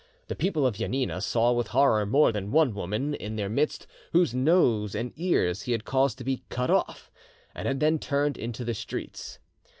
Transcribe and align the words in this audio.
The 0.29 0.35
people 0.35 0.65
of 0.65 0.77
Janina 0.77 1.21
saw 1.21 1.51
with 1.51 1.67
horror 1.67 2.07
more 2.07 2.31
than 2.31 2.49
one 2.49 2.73
woman 2.73 3.13
in 3.13 3.35
their 3.35 3.49
midst 3.49 3.85
whose 4.13 4.33
nose 4.33 4.95
and 4.95 5.13
ears 5.15 5.61
he 5.61 5.73
had 5.73 5.85
caused 5.85 6.17
to 6.17 6.23
be 6.23 6.41
cut 6.49 6.71
off, 6.71 7.11
and 7.53 7.67
had 7.67 7.79
then 7.79 7.99
turned 7.99 8.35
into 8.35 8.65
the 8.65 8.73
streets. 8.73 9.37